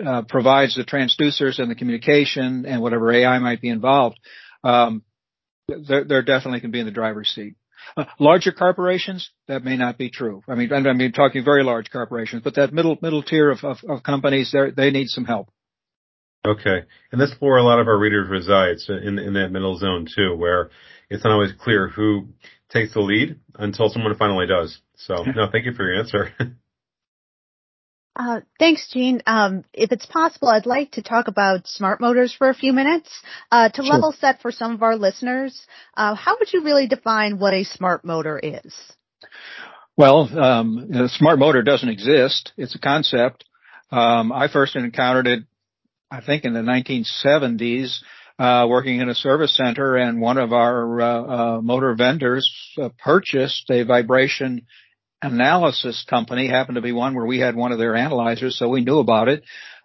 uh, 0.05 0.23
provides 0.27 0.75
the 0.75 0.83
transducers 0.83 1.59
and 1.59 1.69
the 1.69 1.75
communication 1.75 2.65
and 2.65 2.81
whatever 2.81 3.11
AI 3.11 3.37
might 3.39 3.61
be 3.61 3.69
involved, 3.69 4.19
um, 4.63 5.03
They're, 5.67 6.03
they're 6.03 6.21
definitely 6.23 6.61
can 6.61 6.71
be 6.71 6.79
in 6.79 6.85
the 6.85 6.91
driver's 6.91 7.29
seat. 7.29 7.55
Uh, 7.97 8.05
larger 8.19 8.51
corporations, 8.51 9.29
that 9.47 9.63
may 9.63 9.77
not 9.77 9.97
be 9.97 10.09
true. 10.09 10.41
I 10.47 10.55
mean, 10.55 10.71
I 10.73 10.93
mean, 10.93 11.11
talking 11.11 11.43
very 11.43 11.63
large 11.63 11.91
corporations, 11.91 12.41
but 12.43 12.55
that 12.55 12.73
middle 12.73 12.97
middle 13.01 13.23
tier 13.23 13.51
of, 13.51 13.63
of, 13.63 13.77
of 13.87 14.03
companies, 14.03 14.51
they 14.51 14.71
they 14.71 14.91
need 14.91 15.07
some 15.07 15.25
help. 15.25 15.49
Okay, 16.45 16.83
and 17.11 17.19
that's 17.19 17.35
where 17.39 17.57
a 17.57 17.63
lot 17.63 17.79
of 17.79 17.87
our 17.87 17.97
readers 17.97 18.29
resides 18.29 18.87
in 18.89 19.17
in 19.17 19.33
that 19.33 19.51
middle 19.51 19.77
zone 19.77 20.07
too, 20.13 20.35
where 20.35 20.69
it's 21.09 21.23
not 21.23 21.33
always 21.33 21.53
clear 21.53 21.87
who 21.87 22.27
takes 22.69 22.93
the 22.93 23.01
lead 23.01 23.39
until 23.55 23.89
someone 23.89 24.15
finally 24.15 24.47
does. 24.47 24.79
So, 24.95 25.23
no, 25.35 25.47
thank 25.51 25.65
you 25.65 25.73
for 25.73 25.83
your 25.83 25.99
answer. 25.99 26.31
Uh, 28.15 28.39
thanks, 28.59 28.87
Gene. 28.91 29.21
Um, 29.27 29.65
if 29.73 29.91
it's 29.91 30.05
possible, 30.05 30.47
I'd 30.47 30.65
like 30.65 30.91
to 30.91 31.01
talk 31.01 31.27
about 31.27 31.67
smart 31.67 31.99
motors 31.99 32.33
for 32.33 32.49
a 32.49 32.53
few 32.53 32.71
minutes. 32.71 33.09
Uh, 33.51 33.67
to 33.69 33.83
sure. 33.83 33.93
level 33.93 34.13
set 34.13 34.41
for 34.41 34.51
some 34.51 34.73
of 34.73 34.83
our 34.83 34.95
listeners, 34.95 35.67
uh, 35.97 36.15
how 36.15 36.37
would 36.39 36.51
you 36.53 36.63
really 36.63 36.87
define 36.87 37.39
what 37.39 37.53
a 37.53 37.65
smart 37.65 38.05
motor 38.05 38.39
is? 38.41 38.73
Well, 39.97 40.29
um, 40.39 40.89
a 40.93 41.09
smart 41.09 41.39
motor 41.39 41.61
doesn't 41.61 41.89
exist. 41.89 42.53
It's 42.57 42.75
a 42.75 42.79
concept. 42.79 43.43
Um, 43.91 44.31
I 44.31 44.47
first 44.47 44.75
encountered 44.75 45.27
it, 45.27 45.43
I 46.09 46.21
think, 46.21 46.45
in 46.45 46.53
the 46.53 46.61
1970s. 46.61 47.99
Uh, 48.37 48.67
working 48.67 48.99
in 48.99 49.07
a 49.07 49.15
service 49.15 49.55
center 49.55 49.95
and 49.95 50.19
one 50.19 50.37
of 50.37 50.51
our 50.51 50.99
uh, 50.99 51.21
uh, 51.21 51.61
motor 51.61 51.95
vendors 51.95 52.45
uh, 52.81 52.89
purchased 53.01 53.69
a 53.69 53.83
vibration 53.83 54.65
analysis 55.25 56.05
company 56.09 56.47
happened 56.47 56.75
to 56.75 56.81
be 56.81 56.91
one 56.91 57.15
where 57.15 57.25
we 57.25 57.39
had 57.39 57.55
one 57.55 57.71
of 57.71 57.79
their 57.79 57.95
analyzers, 57.95 58.57
so 58.57 58.69
we 58.69 58.83
knew 58.83 58.99
about 58.99 59.27
it. 59.27 59.43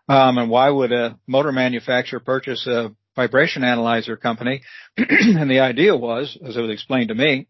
Um, 0.09 0.38
and 0.38 0.50
why 0.50 0.68
would 0.68 0.92
a 0.92 1.18
motor 1.26 1.52
manufacturer 1.52 2.20
purchase 2.20 2.66
a 2.66 2.94
vibration 3.16 3.64
analyzer 3.64 4.16
company? 4.16 4.62
and 4.97 5.50
the 5.50 5.61
idea 5.61 5.97
was, 5.97 6.37
as 6.44 6.56
it 6.56 6.61
was 6.61 6.70
explained 6.70 7.09
to 7.09 7.14
me, 7.14 7.49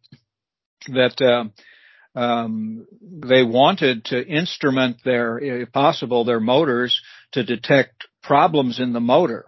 that 0.88 1.20
uh, 1.20 2.18
um, 2.18 2.86
they 3.00 3.42
wanted 3.42 4.04
to 4.06 4.26
instrument 4.26 4.98
their, 5.04 5.38
if 5.38 5.72
possible, 5.72 6.24
their 6.24 6.40
motors 6.40 7.00
to 7.32 7.44
detect 7.44 8.06
problems 8.22 8.80
in 8.80 8.92
the 8.92 9.00
motor 9.00 9.46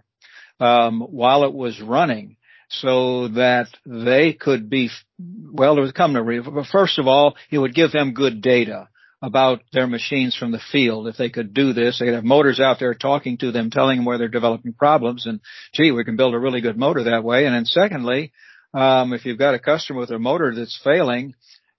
um, 0.61 1.01
while 1.01 1.45
it 1.45 1.53
was 1.53 1.81
running 1.81 2.37
so 2.81 3.29
that 3.29 3.69
they 3.85 4.33
could 4.33 4.71
be, 4.71 4.91
well, 5.19 5.75
there 5.75 5.83
was 5.83 5.93
coming 5.93 6.17
to, 6.17 6.51
but 6.51 6.67
first 6.67 6.99
of 6.99 7.07
all, 7.07 7.37
it 7.51 7.59
would 7.59 7.75
give 7.75 7.93
them 7.93 8.15
good 8.15 8.41
data 8.41 8.89
about 9.23 9.61
their 9.73 9.87
machines 9.87 10.35
from 10.37 10.51
the 10.51 10.61
field. 10.73 11.07
If 11.07 11.17
they 11.17 11.31
could 11.31 11.55
do 11.55 11.73
this, 11.73 11.99
they 11.99 12.07
could 12.07 12.15
have 12.15 12.25
motors 12.25 12.59
out 12.59 12.81
there 12.81 12.95
talking 12.95 13.39
to 13.39 13.53
them, 13.53 13.71
telling 13.71 13.99
them 13.99 14.05
where 14.05 14.19
they're 14.19 14.29
developing 14.29 14.73
problems. 14.73 15.27
And 15.27 15.41
gee, 15.73 15.93
we 15.93 16.05
can 16.05 16.17
build 16.17 16.35
a 16.35 16.39
really 16.39 16.61
good 16.61 16.77
motor 16.77 17.05
that 17.05 17.23
way. 17.23 17.47
And 17.47 17.55
then 17.55 17.65
secondly, 17.65 18.33
um, 18.75 19.13
if 19.13 19.25
you've 19.25 19.39
got 19.39 19.55
a 19.55 19.61
customer 19.61 20.01
with 20.01 20.11
a 20.11 20.19
motor 20.19 20.53
that's 20.55 20.81
failing 20.83 21.35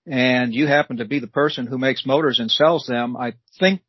and 0.06 0.54
you 0.54 0.66
happen 0.66 0.98
to 0.98 1.04
be 1.04 1.18
the 1.18 1.26
person 1.26 1.66
who 1.66 1.76
makes 1.76 2.06
motors 2.06 2.40
and 2.40 2.50
sells 2.50 2.86
them, 2.86 3.16
I 3.16 3.34
think 3.58 3.82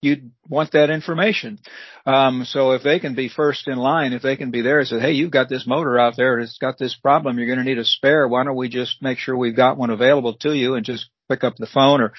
you'd 0.00 0.30
want 0.48 0.72
that 0.72 0.90
information. 0.90 1.58
Um, 2.06 2.44
so 2.44 2.72
if 2.72 2.82
they 2.82 3.00
can 3.00 3.14
be 3.14 3.28
first 3.28 3.66
in 3.66 3.76
line, 3.76 4.12
if 4.12 4.22
they 4.22 4.36
can 4.36 4.50
be 4.50 4.62
there 4.62 4.78
and 4.78 4.88
say, 4.88 5.00
hey, 5.00 5.12
you've 5.12 5.32
got 5.32 5.48
this 5.48 5.66
motor 5.66 5.98
out 5.98 6.14
there, 6.16 6.38
it's 6.38 6.58
got 6.58 6.78
this 6.78 6.94
problem, 6.94 7.38
you're 7.38 7.46
going 7.46 7.58
to 7.58 7.64
need 7.64 7.78
a 7.78 7.84
spare. 7.84 8.28
Why 8.28 8.44
don't 8.44 8.56
we 8.56 8.68
just 8.68 9.02
make 9.02 9.18
sure 9.18 9.36
we've 9.36 9.56
got 9.56 9.76
one 9.76 9.90
available 9.90 10.34
to 10.34 10.54
you 10.54 10.74
and 10.74 10.84
just 10.84 11.08
pick 11.28 11.44
up 11.44 11.56
the 11.56 11.66
phone 11.66 12.00
or 12.00 12.12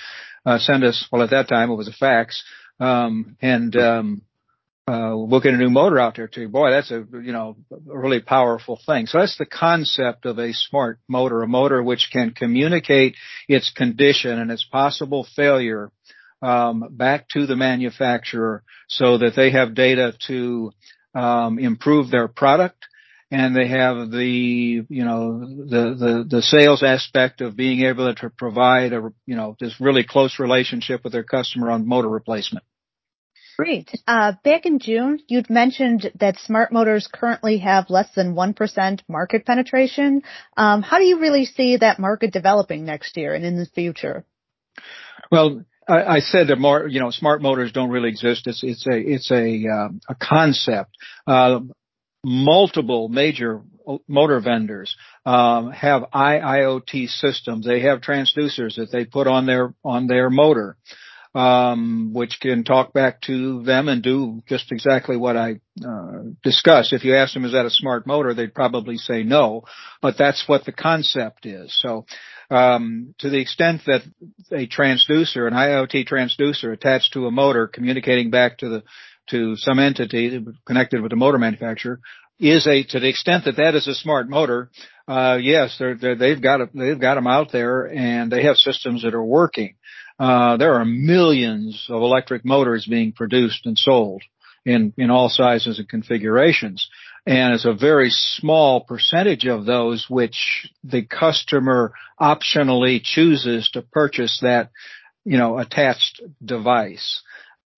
uh, 0.46 0.60
send 0.60 0.84
us, 0.84 1.08
well, 1.12 1.24
at 1.24 1.32
that 1.32 1.48
time 1.48 1.70
it 1.70 1.76
was 1.76 1.88
a 1.88 1.94
fax, 1.94 2.44
um, 2.80 3.38
and 3.42 3.76
um, 3.76 4.22
uh, 4.88 5.14
we'll 5.16 5.42
get 5.42 5.54
a 5.54 5.58
new 5.58 5.70
motor 5.70 6.00
out 6.00 6.16
there 6.16 6.28
to 6.28 6.42
you. 6.42 6.50
Boy, 6.50 6.72
that's 6.72 6.92
a, 6.92 7.06
you 7.12 7.32
know, 7.32 7.58
a 7.72 7.98
really 7.98 8.22
powerful 8.22 8.80
thing. 8.86 9.06
So 9.06 9.20
that's 9.20 9.38
the 9.38 9.46
concept 9.46 10.26
of 10.26 10.40
a 10.40 10.54
smart 10.54 11.00
motor, 11.08 11.44
a 11.44 11.48
motor 11.48 11.84
which 11.84 12.10
can 12.12 12.32
communicate 12.32 13.16
its 13.48 13.72
condition 13.72 14.40
and 14.40 14.50
its 14.50 14.66
possible 14.66 15.28
failure 15.36 15.92
um, 16.42 16.88
back 16.92 17.28
to 17.30 17.46
the 17.46 17.56
manufacturer 17.56 18.64
so 18.88 19.18
that 19.18 19.36
they 19.36 19.52
have 19.52 19.76
data 19.76 20.14
to 20.28 20.72
um, 21.14 21.60
improve 21.60 22.12
their 22.12 22.28
product 22.28 22.86
and 23.32 23.56
they 23.56 23.68
have 23.68 24.10
the 24.12 24.86
you 24.90 25.06
know 25.06 25.40
the 25.40 25.96
the 25.96 26.26
the 26.28 26.42
sales 26.42 26.82
aspect 26.82 27.42
of 27.42 27.56
being 27.56 27.86
able 27.86 28.14
to 28.14 28.30
provide 28.30 28.94
a 28.94 29.12
you 29.26 29.36
know 29.36 29.56
this 29.60 29.80
really 29.80 30.04
close 30.04 30.40
relationship 30.40 31.04
with 31.04 31.14
their 31.14 31.24
customer 31.24 31.70
on 31.70 31.88
motor 31.88 32.10
replacement. 32.10 32.66
Great. 33.58 33.92
Uh, 34.08 34.32
back 34.42 34.66
in 34.66 34.80
June, 34.80 35.20
you'd 35.28 35.50
mentioned 35.50 36.10
that 36.18 36.38
smart 36.38 36.72
motors 36.72 37.10
currently 37.14 37.58
have 37.58 37.90
less 37.90 38.08
than 38.16 38.34
1% 38.34 39.02
market 39.10 39.46
penetration. 39.46 40.22
Um, 40.56 40.82
how 40.82 40.98
do 40.98 41.04
you 41.04 41.20
really 41.20 41.44
see 41.44 41.76
that 41.76 42.00
market 42.00 42.32
developing 42.32 42.86
next 42.86 43.18
year 43.18 43.34
and 43.34 43.44
in 43.44 43.58
the 43.58 43.66
future? 43.66 44.24
Well, 45.30 45.66
I, 45.90 46.16
I 46.16 46.20
said 46.20 46.48
that 46.48 46.88
you 46.90 47.00
know, 47.00 47.12
smart 47.12 47.42
motors 47.42 47.72
don't 47.72 47.90
really 47.90 48.10
exist. 48.10 48.48
It's 48.48 48.64
it's 48.64 48.86
a 48.88 48.98
it's 48.98 49.32
a 49.32 49.68
uh, 49.68 49.90
a 50.08 50.16
concept. 50.16 50.92
Uh, 51.26 51.62
multiple 52.24 53.10
major 53.10 53.62
motor 54.08 54.40
vendors 54.40 54.96
um, 55.26 55.72
have 55.72 56.04
IIoT 56.14 57.08
systems. 57.08 57.66
They 57.66 57.82
have 57.82 58.02
transducers 58.02 58.76
that 58.76 58.90
they 58.92 59.06
put 59.06 59.28
on 59.28 59.46
their 59.46 59.74
on 59.84 60.08
their 60.08 60.30
motor, 60.30 60.78
um, 61.34 62.12
which 62.14 62.38
can 62.40 62.64
talk 62.64 62.94
back 62.94 63.22
to 63.22 63.64
them 63.64 63.88
and 63.88 64.04
do 64.04 64.42
just 64.48 64.72
exactly 64.72 65.18
what 65.18 65.38
I 65.38 65.60
uh, 65.84 66.24
discussed. 66.44 66.94
If 66.94 67.04
you 67.04 67.16
ask 67.16 67.34
them, 67.34 67.46
is 67.46 67.54
that 67.54 67.66
a 67.66 67.72
smart 67.72 68.06
motor? 68.06 68.34
They'd 68.34 68.54
probably 68.54 68.98
say 68.98 69.24
no, 69.24 69.64
but 70.02 70.16
that's 70.20 70.44
what 70.48 70.66
the 70.66 70.72
concept 70.72 71.46
is. 71.48 71.76
So 71.82 72.06
um, 72.50 73.14
to 73.20 73.30
the 73.30 73.40
extent 73.40 73.82
that 73.86 74.02
a 74.52 74.68
transducer, 74.68 75.48
an 75.48 75.54
IoT 75.54 76.08
transducer 76.08 76.74
attached 76.74 77.14
to 77.14 77.28
a 77.28 77.32
motor 77.32 77.68
communicating 77.68 78.30
back 78.30 78.60
to 78.60 78.70
the 78.70 78.84
to 79.30 79.56
some 79.58 79.78
entity 79.78 80.44
connected 80.66 81.02
with 81.02 81.12
the 81.12 81.16
motor 81.16 81.38
manufacturer 81.38 82.00
is 82.40 82.66
a 82.66 82.84
to 82.84 83.00
the 83.00 83.10
extent 83.10 83.46
that 83.46 83.58
that 83.58 83.76
is 83.76 83.88
a 83.88 83.94
smart 83.94 84.30
motor. 84.30 84.72
Uh, 85.08 85.38
yes, 85.42 85.76
they're, 85.78 86.16
they've 86.16 86.42
got 86.42 86.62
a, 86.62 86.70
they've 86.74 87.00
got 87.00 87.16
them 87.16 87.28
out 87.28 87.52
there 87.52 87.86
and 87.86 88.32
they 88.32 88.44
have 88.44 88.56
systems 88.56 89.04
that 89.04 89.14
are 89.14 89.24
working. 89.24 89.76
Uh, 90.20 90.58
there 90.58 90.74
are 90.76 90.86
millions 90.86 91.86
of 91.90 92.02
electric 92.02 92.44
motors 92.44 92.86
being 92.90 93.12
produced 93.12 93.66
and 93.66 93.78
sold 93.78 94.22
in 94.66 94.94
in 94.98 95.10
all 95.10 95.30
sizes 95.30 95.80
and 95.80 95.90
configurations 95.90 96.90
and 97.26 97.54
it's 97.54 97.66
a 97.66 97.74
very 97.74 98.10
small 98.10 98.82
percentage 98.82 99.46
of 99.46 99.66
those 99.66 100.08
which 100.10 100.68
the 100.84 101.04
customer 101.04 101.94
optionally 102.20 103.02
chooses 103.04 103.70
to 103.74 103.82
purchase 103.82 104.40
that, 104.42 104.72
you 105.26 105.38
know, 105.38 105.58
attached 105.58 106.22
device. 106.44 107.22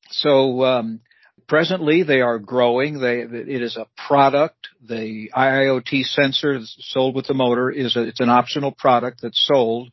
So 0.09 0.63
um, 0.63 1.01
presently 1.47 2.03
they 2.03 2.21
are 2.21 2.39
growing. 2.39 2.99
They 2.99 3.21
it 3.21 3.61
is 3.61 3.77
a 3.77 3.87
product. 4.07 4.69
The 4.87 5.31
IoT 5.35 6.05
sensor 6.05 6.59
sold 6.63 7.15
with 7.15 7.27
the 7.27 7.33
motor 7.33 7.69
is 7.69 7.95
a, 7.95 8.03
it's 8.03 8.19
an 8.19 8.29
optional 8.29 8.71
product 8.71 9.21
that's 9.21 9.45
sold. 9.53 9.89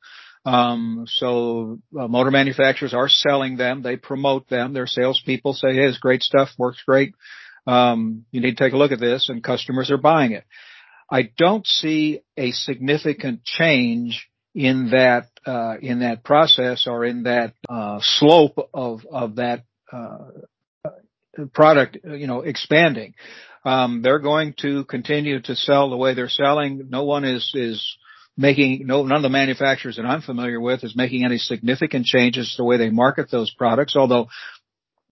Um, 0.48 1.04
so 1.06 1.78
uh, 1.98 2.08
motor 2.08 2.30
manufacturers 2.30 2.94
are 2.94 3.08
selling 3.08 3.56
them. 3.56 3.82
They 3.82 3.96
promote 3.96 4.48
them. 4.48 4.72
Their 4.72 4.86
salespeople 4.86 5.52
say, 5.52 5.74
"Hey, 5.74 5.84
it's 5.84 5.98
great 5.98 6.22
stuff. 6.22 6.48
Works 6.56 6.82
great." 6.86 7.14
Um, 7.66 8.24
you 8.30 8.40
need 8.40 8.56
to 8.56 8.64
take 8.64 8.72
a 8.72 8.78
look 8.78 8.92
at 8.92 9.00
this 9.00 9.28
and 9.28 9.44
customers 9.44 9.90
are 9.90 9.98
buying 9.98 10.32
it. 10.32 10.44
I 11.10 11.30
don't 11.36 11.66
see 11.66 12.20
a 12.36 12.50
significant 12.52 13.44
change 13.44 14.26
in 14.54 14.90
that, 14.92 15.28
uh, 15.44 15.76
in 15.82 16.00
that 16.00 16.24
process 16.24 16.86
or 16.86 17.04
in 17.04 17.24
that, 17.24 17.52
uh, 17.68 18.00
slope 18.02 18.70
of, 18.72 19.06
of 19.10 19.36
that, 19.36 19.64
uh, 19.92 20.28
product, 21.52 21.98
you 22.04 22.26
know, 22.26 22.40
expanding. 22.40 23.14
Um, 23.66 24.00
they're 24.00 24.18
going 24.18 24.54
to 24.62 24.84
continue 24.84 25.40
to 25.42 25.54
sell 25.54 25.90
the 25.90 25.96
way 25.96 26.14
they're 26.14 26.30
selling. 26.30 26.88
No 26.88 27.04
one 27.04 27.24
is, 27.24 27.52
is 27.54 27.98
making, 28.38 28.86
no, 28.86 29.02
none 29.02 29.16
of 29.16 29.22
the 29.22 29.28
manufacturers 29.28 29.96
that 29.96 30.06
I'm 30.06 30.22
familiar 30.22 30.60
with 30.60 30.84
is 30.84 30.96
making 30.96 31.24
any 31.24 31.38
significant 31.38 32.06
changes 32.06 32.52
to 32.52 32.58
the 32.58 32.64
way 32.64 32.78
they 32.78 32.88
market 32.88 33.30
those 33.30 33.52
products, 33.52 33.96
although 33.96 34.28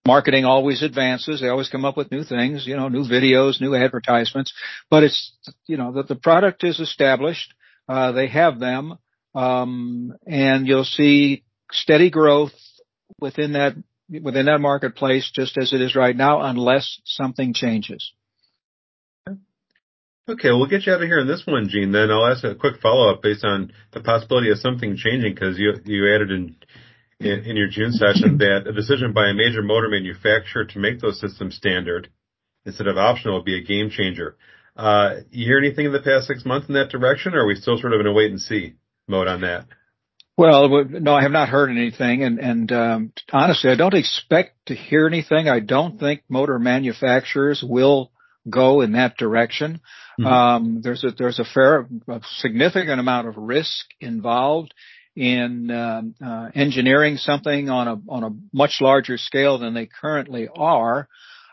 marketing 0.05 0.45
always 0.45 0.81
advances. 0.81 1.41
They 1.41 1.49
always 1.49 1.67
come 1.67 1.83
up 1.83 1.97
with 1.97 2.09
new 2.09 2.23
things, 2.23 2.65
you 2.65 2.77
know, 2.77 2.87
new 2.87 3.03
videos, 3.03 3.59
new 3.59 3.75
advertisements, 3.75 4.53
but 4.89 5.03
it's, 5.03 5.33
you 5.67 5.75
know, 5.75 5.91
that 5.93 6.07
the 6.07 6.15
product 6.15 6.63
is 6.63 6.79
established. 6.79 7.53
Uh, 7.89 8.13
they 8.13 8.27
have 8.27 8.59
them, 8.59 8.97
um, 9.35 10.13
and 10.25 10.65
you'll 10.65 10.85
see 10.85 11.43
steady 11.71 12.09
growth 12.09 12.53
within 13.19 13.53
that, 13.53 13.75
within 14.09 14.45
that 14.45 14.59
marketplace 14.59 15.29
just 15.33 15.57
as 15.57 15.73
it 15.73 15.81
is 15.81 15.95
right 15.95 16.15
now 16.15 16.41
unless 16.41 17.01
something 17.03 17.53
changes. 17.53 18.13
Okay, 20.29 20.49
we'll 20.49 20.67
get 20.67 20.85
you 20.85 20.91
out 20.91 21.01
of 21.01 21.07
here 21.07 21.21
on 21.21 21.27
this 21.27 21.43
one, 21.45 21.69
Gene. 21.69 21.93
Then 21.93 22.11
I'll 22.11 22.27
ask 22.27 22.43
a 22.43 22.53
quick 22.53 22.81
follow 22.81 23.09
up 23.13 23.21
based 23.21 23.45
on 23.45 23.71
the 23.93 24.01
possibility 24.01 24.51
of 24.51 24.57
something 24.57 24.97
changing 24.97 25.33
because 25.33 25.57
you 25.57 25.73
you 25.85 26.13
added 26.13 26.31
in 26.31 26.55
in, 27.19 27.45
in 27.45 27.55
your 27.55 27.69
June 27.69 27.93
session 27.93 28.37
that 28.39 28.67
a 28.67 28.73
decision 28.73 29.13
by 29.13 29.29
a 29.29 29.33
major 29.33 29.61
motor 29.61 29.87
manufacturer 29.89 30.65
to 30.65 30.79
make 30.79 30.99
those 30.99 31.19
systems 31.21 31.55
standard 31.55 32.09
instead 32.65 32.87
of 32.87 32.97
optional 32.97 33.35
would 33.35 33.45
be 33.45 33.57
a 33.57 33.63
game 33.63 33.89
changer. 33.89 34.35
Uh, 34.75 35.21
you 35.31 35.45
hear 35.45 35.57
anything 35.57 35.85
in 35.85 35.93
the 35.93 36.01
past 36.01 36.27
six 36.27 36.45
months 36.45 36.67
in 36.67 36.75
that 36.75 36.89
direction, 36.89 37.33
or 37.33 37.43
are 37.43 37.47
we 37.47 37.55
still 37.55 37.77
sort 37.77 37.93
of 37.93 38.01
in 38.01 38.05
a 38.05 38.11
wait 38.11 38.29
and 38.29 38.41
see 38.41 38.73
mode 39.07 39.27
on 39.29 39.41
that? 39.41 39.65
Well, 40.35 40.83
no, 40.83 41.15
I 41.15 41.23
have 41.23 41.31
not 41.31 41.49
heard 41.49 41.71
anything, 41.71 42.23
and 42.23 42.37
and 42.37 42.71
um, 42.73 43.13
honestly, 43.31 43.71
I 43.71 43.75
don't 43.75 43.95
expect 43.95 44.67
to 44.67 44.75
hear 44.75 45.07
anything. 45.07 45.47
I 45.47 45.61
don't 45.61 45.97
think 45.99 46.23
motor 46.27 46.59
manufacturers 46.59 47.63
will 47.67 48.11
go 48.49 48.81
in 48.81 48.93
that 48.93 49.17
direction. 49.17 49.81
Mm-hmm. 50.19 50.25
Um, 50.25 50.81
there's 50.81 51.03
a 51.03 51.11
there's 51.11 51.39
a 51.39 51.45
fair, 51.45 51.87
a 52.07 52.21
significant 52.37 52.99
amount 52.99 53.27
of 53.27 53.37
risk 53.37 53.85
involved 53.99 54.73
in 55.15 55.71
um, 55.71 56.15
uh, 56.23 56.49
engineering 56.53 57.17
something 57.17 57.69
on 57.69 57.87
a 57.87 58.01
on 58.07 58.23
a 58.23 58.29
much 58.53 58.77
larger 58.81 59.17
scale 59.17 59.57
than 59.57 59.73
they 59.73 59.87
currently 59.87 60.47
are, 60.53 61.07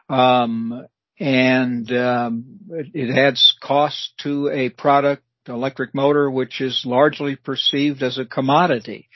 um, 0.09 0.87
and 1.19 1.91
um, 1.93 2.45
it, 2.71 2.87
it 2.95 3.19
adds 3.19 3.57
cost 3.63 4.13
to 4.23 4.51
a 4.51 4.69
product 4.69 5.23
electric 5.49 5.95
motor, 5.95 6.31
which 6.31 6.61
is 6.61 6.83
largely 6.87 7.37
perceived 7.37 8.03
as 8.03 8.19
a 8.19 8.25
commodity. 8.25 9.09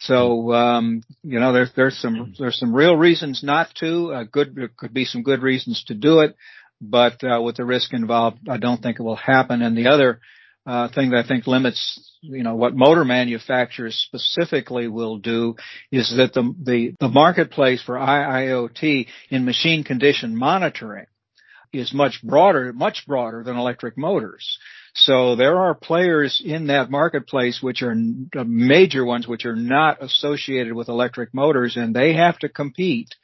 So 0.00 0.52
um, 0.52 1.02
you 1.22 1.38
know, 1.38 1.52
there's 1.52 1.70
there's 1.76 1.96
some 1.96 2.34
there's 2.36 2.58
some 2.58 2.74
real 2.74 2.96
reasons 2.96 3.42
not 3.44 3.68
to. 3.76 4.12
Uh, 4.12 4.24
good 4.24 4.56
there 4.56 4.70
could 4.76 4.92
be 4.92 5.04
some 5.04 5.22
good 5.22 5.42
reasons 5.42 5.84
to 5.84 5.94
do 5.94 6.20
it, 6.20 6.34
but 6.82 7.22
uh, 7.24 7.40
with 7.40 7.56
the 7.56 7.64
risk 7.64 7.94
involved, 7.94 8.48
I 8.48 8.58
don't 8.58 8.82
think 8.82 8.98
it 8.98 9.02
will 9.02 9.16
happen. 9.16 9.62
And 9.62 9.76
the 9.76 9.86
other 9.86 10.20
uh, 10.66 10.88
thing 10.88 11.10
that 11.10 11.24
I 11.24 11.28
think 11.28 11.46
limits 11.46 12.12
you 12.22 12.44
know 12.44 12.54
what 12.54 12.74
motor 12.74 13.04
manufacturers 13.04 13.96
specifically 13.96 14.86
will 14.86 15.18
do 15.18 15.56
is 15.90 16.14
that 16.16 16.32
the 16.34 16.54
the, 16.62 16.94
the 17.00 17.08
marketplace 17.08 17.82
for 17.82 17.96
IIoT 17.96 19.08
in 19.30 19.44
machine 19.44 19.82
condition 19.82 20.36
monitoring 20.36 21.06
is 21.72 21.94
much 21.94 22.20
broader, 22.22 22.72
much 22.72 23.04
broader 23.06 23.42
than 23.42 23.56
electric 23.56 23.96
motors. 23.96 24.58
So 24.94 25.36
there 25.36 25.56
are 25.56 25.74
players 25.74 26.42
in 26.44 26.66
that 26.66 26.90
marketplace 26.90 27.60
which 27.62 27.82
are 27.82 27.94
major 27.94 29.04
ones 29.06 29.26
which 29.26 29.46
are 29.46 29.56
not 29.56 30.02
associated 30.02 30.74
with 30.74 30.88
electric 30.88 31.32
motors 31.32 31.76
and 31.76 31.94
they 31.96 32.12
have 32.12 32.38
to 32.40 32.50
compete. 32.50 33.14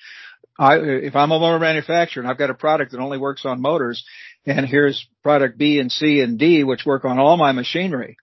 I, 0.58 0.76
if 0.76 1.14
I'm 1.14 1.30
a 1.30 1.38
motor 1.38 1.58
manufacturer 1.58 2.22
and 2.22 2.30
I've 2.30 2.38
got 2.38 2.50
a 2.50 2.54
product 2.54 2.92
that 2.92 3.00
only 3.00 3.18
works 3.18 3.44
on 3.44 3.60
motors 3.60 4.04
and 4.44 4.66
here's 4.66 5.06
product 5.22 5.56
B 5.56 5.78
and 5.78 5.90
C 5.90 6.20
and 6.20 6.38
D 6.38 6.64
which 6.64 6.84
work 6.84 7.04
on 7.04 7.18
all 7.18 7.36
my 7.36 7.52
machinery, 7.52 8.16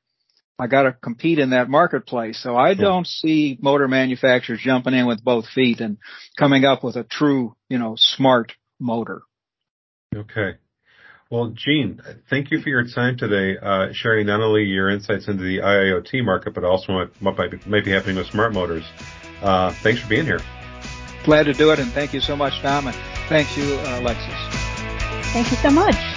I 0.57 0.67
got 0.67 0.83
to 0.83 0.93
compete 0.93 1.39
in 1.39 1.51
that 1.51 1.69
marketplace. 1.69 2.41
So 2.41 2.55
I 2.55 2.73
don't 2.73 3.07
see 3.07 3.57
motor 3.61 3.87
manufacturers 3.87 4.61
jumping 4.61 4.93
in 4.93 5.05
with 5.05 5.23
both 5.23 5.47
feet 5.47 5.81
and 5.81 5.97
coming 6.37 6.63
up 6.63 6.83
with 6.83 6.95
a 6.95 7.03
true, 7.03 7.55
you 7.69 7.77
know, 7.77 7.95
smart 7.97 8.53
motor. 8.79 9.21
Okay. 10.15 10.53
Well, 11.29 11.53
Gene, 11.55 12.01
thank 12.29 12.51
you 12.51 12.61
for 12.61 12.69
your 12.69 12.85
time 12.85 13.17
today, 13.17 13.57
uh, 13.61 13.87
sharing 13.91 14.27
not 14.27 14.41
only 14.41 14.63
your 14.63 14.89
insights 14.89 15.27
into 15.27 15.43
the 15.43 15.57
IIoT 15.57 16.23
market, 16.23 16.53
but 16.53 16.63
also 16.63 16.93
what, 16.93 17.11
what 17.19 17.37
might, 17.37 17.51
be, 17.51 17.59
might 17.65 17.83
be 17.83 17.91
happening 17.91 18.15
with 18.15 18.27
smart 18.27 18.53
motors. 18.53 18.85
Uh, 19.41 19.73
thanks 19.81 19.99
for 20.01 20.07
being 20.07 20.25
here. 20.25 20.39
Glad 21.25 21.47
to 21.47 21.53
do 21.53 21.71
it, 21.71 21.79
and 21.79 21.91
thank 21.91 22.13
you 22.13 22.21
so 22.21 22.35
much, 22.35 22.59
Tom, 22.61 22.85
and 22.85 22.95
thank 23.27 23.57
you, 23.57 23.63
uh, 23.63 23.99
Alexis. 23.99 24.35
Thank 25.33 25.49
you 25.49 25.57
so 25.57 25.71
much. 25.71 26.14